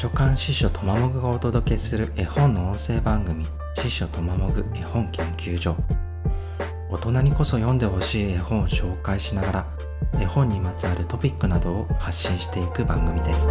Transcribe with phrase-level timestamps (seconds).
[0.00, 3.44] 書館司書とまもぐがお届けする絵本の音声番組
[3.74, 5.74] 司書とまもぐ絵本研究所。
[6.88, 9.66] 大人にこそ読んでほしい絵本を紹介しながら
[10.20, 13.48] 絵本にまつわるトピックなどを発信していく番組です。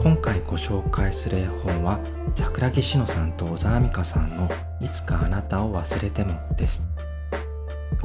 [0.00, 1.98] 今回ご紹介する絵本は
[2.36, 4.48] 桜木志乃さんと小沢美香さんの
[4.80, 6.84] 「いつかあなたを忘れても」です。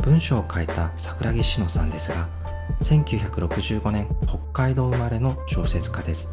[0.02, 2.28] 文章を書いた桜木志乃さんですが
[2.82, 6.30] 1965年北海道生まれの小説家です。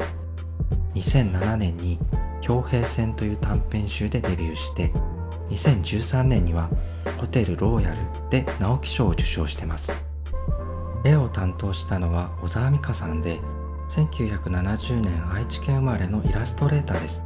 [0.94, 1.98] 2007年に
[2.40, 4.92] 「強兵戦」という短編集でデビューして
[5.50, 6.70] 2013年には
[7.18, 7.96] ホテルローヤル
[8.30, 9.92] で直木賞を受賞してます。
[11.04, 13.38] 絵を担当したのは小沢美香さんで
[13.88, 17.22] 1970年愛知県生まれのイラストレーターです。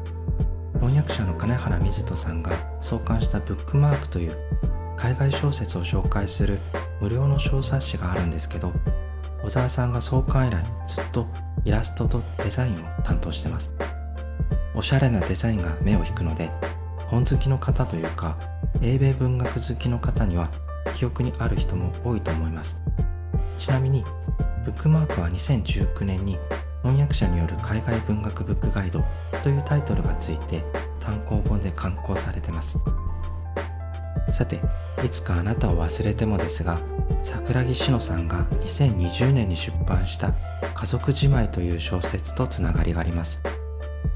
[0.74, 4.36] 翻訳者の金原瑞人さんが創刊したブックマークという
[4.96, 6.58] 海外小説を紹介する
[7.00, 8.72] 無料の小冊子があるんですけど
[9.42, 11.26] 小沢さんが創刊以来ずっと
[11.64, 13.74] イラストとデザインを担当してます。
[14.74, 16.50] おしゃれなデザインが目を引くので
[17.08, 18.38] 本好きの方というか
[18.80, 20.48] 英米文学好きの方には
[20.94, 22.80] 記憶にある人も多いと思います。
[23.58, 24.04] ちなみに
[24.64, 26.38] ブックマークは2019年に
[26.82, 29.02] 翻訳者による海外文学ブックガイド
[29.42, 30.64] というタイトルがついて
[30.98, 32.78] 単行本で刊行されてます。
[34.32, 34.60] さて
[35.02, 36.80] いつかあなたを忘れてもですが
[37.22, 40.32] 桜木志乃さんが2020年に出版した
[40.74, 43.42] 「家族じまい」という小説とつながりがあります。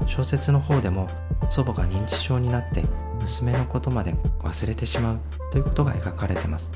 [0.07, 1.07] 小説の方でも
[1.49, 2.83] 祖母が認知症になって
[3.21, 5.19] 娘のことまで忘れてしまう
[5.51, 6.71] ということが描かれてます。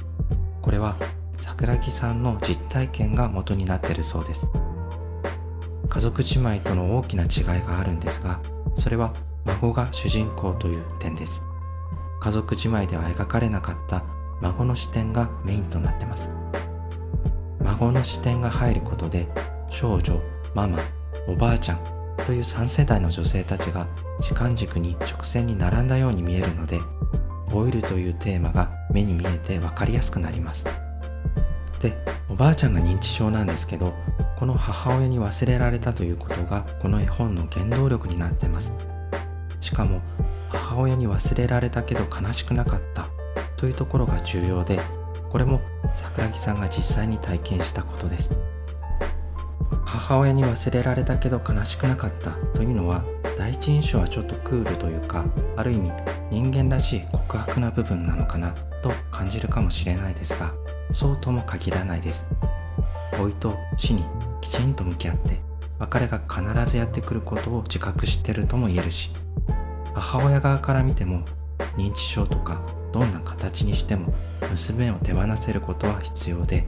[0.62, 0.96] これは
[1.38, 4.48] 桜木さんの実体験が元になっているそうです。
[5.90, 8.40] 家族じまいとの大きな違いがあるんですが
[8.76, 9.12] それは
[9.46, 11.42] 孫が主人公という点です。
[12.20, 14.04] 家族じまいでは描かれなかった
[14.42, 16.34] 孫の視点がメインとなってます。
[17.64, 19.28] 孫の視点が入ることで
[19.70, 20.20] 少女
[20.54, 20.80] ママ
[21.28, 21.80] おばあちゃん
[22.26, 23.88] という3世代の女性たちが
[24.20, 26.80] 時間軸に直線に並んだように見えるので
[27.50, 30.66] ボイルというテーマが目に見えて分かりやすくなります。
[31.80, 33.94] でおばあちゃんが認知症なんですけど
[34.38, 38.74] この母親に忘れられたということがこの絵本の原動力になってます。
[39.60, 40.02] しかも
[40.50, 43.19] 母親に忘れられたけど悲しくなかった。
[43.60, 44.80] というところが重要で
[45.30, 45.60] これも
[45.94, 48.36] 桜木さんが実際に体験したことです。
[49.86, 53.04] 母親に忘れられたけど悲しくなかったというのは
[53.38, 55.26] 第一印象はちょっとクールというか
[55.58, 55.92] ある意味
[56.32, 60.54] 人間らしい告白な部分なのかなと感じるかもしれないですが
[60.92, 62.30] そうとも限らないです。
[63.18, 64.06] 老いと死に
[64.42, 65.42] きちんと向き合って
[65.80, 69.12] 別れが必ずやってくることを自覚してるとも言えるし
[69.94, 71.24] 母親側から見ても
[71.76, 72.62] 認知症とか
[72.92, 74.14] どんな形にしても
[74.50, 76.68] 娘を手放せることは必要で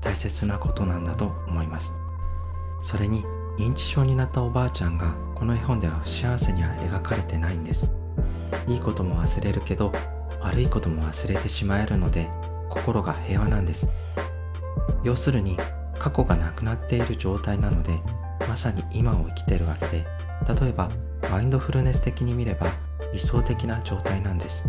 [0.00, 1.92] 大切なことなんだと思います。
[2.82, 3.24] それに
[3.58, 7.90] 認知症になったおばあちゃんがこの絵本では不幸せには描かれてないんです。
[8.66, 9.92] いいことも忘れるけど
[10.40, 12.28] 悪いことも忘れてしまえるので
[12.70, 13.88] 心が平和なんです。
[15.04, 15.56] 要するに
[15.98, 18.00] 過去がなくなっている状態なので
[18.48, 20.06] まさに今を生きてるわけで
[20.60, 20.90] 例えば
[21.30, 22.72] マインドフルネス的に見れば
[23.12, 24.68] 理想的な状態なんです。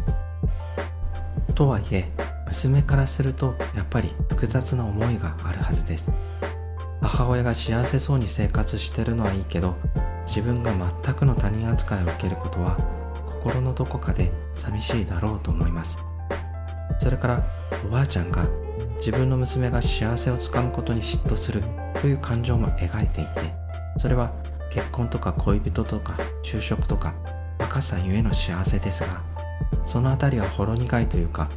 [1.62, 2.10] とはいえ
[2.48, 6.12] 娘からするとやっぱり複雑な思いがあるはずです。
[7.02, 9.76] 母親が幸せそうに生活してるのはいいけど
[10.26, 10.74] 自分が
[11.04, 12.78] 全くの他人扱いを受けることは
[13.44, 16.00] 心のどこかで寂しいだろうと思います。
[16.98, 17.44] それから
[17.86, 18.48] おばあちゃんが
[18.98, 21.62] 自分の娘が幸せをつかむことに嫉妬する
[22.02, 23.54] という感情も描いていて
[23.98, 24.34] それは
[24.72, 27.14] 結婚とか恋人とか就職とか
[27.60, 29.31] 若さゆえの幸せですが
[29.86, 31.50] その辺りはほろ苦いというか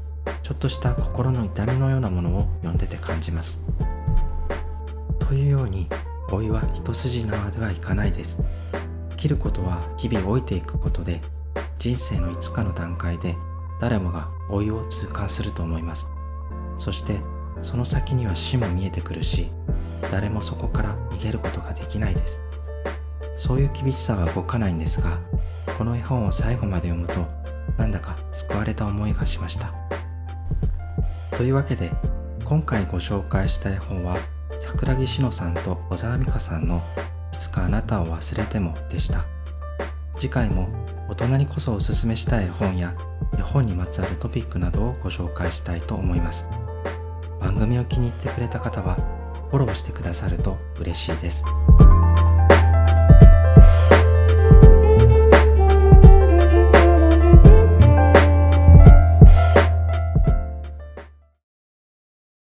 [0.42, 3.64] ちょっとした心の痛みのようなものを読んでて感じます。
[5.18, 5.88] というように
[6.30, 8.42] 老いは一筋縄ではいかないです。
[9.10, 11.20] 生きることは日々老いていくことで
[11.78, 13.36] 人生のいつかの段階で
[13.80, 16.10] 誰もが老いを痛感すると思います。
[16.78, 17.20] そして
[17.62, 19.48] その先には死も見えてくるし
[20.10, 22.42] 誰もそこから逃げることができないです。
[23.36, 25.18] そういう厳しさは動かないんですが
[25.76, 27.26] この絵本を最後まで読むと
[27.78, 29.72] なんだか救われた思いがしました。
[31.36, 31.90] というわけで
[32.44, 34.18] 今回ご紹介した絵本は
[34.60, 36.82] 桜木志乃さんと小沢美香さんの
[37.32, 39.24] いつかあなたを忘れてもでした。
[40.16, 40.68] 次回も
[41.08, 42.94] 大人にこそおすすめしたい絵本や
[43.36, 46.48] 絵本にまつわるトピックなどをご紹介したいと思います。
[47.40, 48.96] 番組を気に入ってくれた方は
[49.50, 51.44] フォローしてくださると嬉しいです。